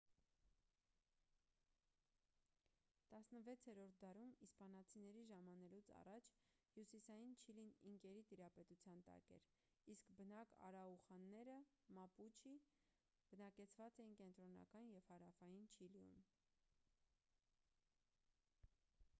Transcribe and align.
16-րդ 3.09 3.67
դարում՝ 4.03 4.31
իսպանացիների 4.47 5.21
ժամանելուց 5.31 5.91
առաջ 5.97 6.31
հյուսիսային 6.77 7.35
չիլին 7.43 7.69
ինկերի 7.91 8.23
տիրապետության 8.33 9.05
տակ 9.11 9.31
էր 9.37 9.47
իսկ 9.97 10.09
բնիկ 10.23 10.55
արաուախանները 10.71 11.59
մապուչի 12.01 12.57
բնակեցված 13.33 14.03
էին 14.07 14.17
կենտրոնական 14.25 14.93
և 14.97 15.09
հարավային 15.13 15.71
չիլիում: 15.77 16.25